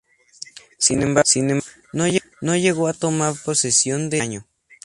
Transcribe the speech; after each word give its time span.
Sin 0.79 1.03
embargo, 1.03 1.29
no 2.41 2.55
llegó 2.57 2.87
a 2.87 2.93
tomar 2.93 3.35
posesión 3.45 4.09
del 4.09 4.21
escaño. 4.21 4.47